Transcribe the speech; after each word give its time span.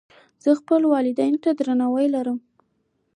زه 0.43 0.49
خپلو 0.59 0.85
والدینو 0.95 1.39
ته 1.43 1.49
درناوی 1.57 2.07
لرم. 2.15 2.37